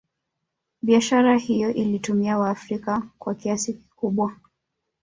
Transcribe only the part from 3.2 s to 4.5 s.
kiasi kikubwa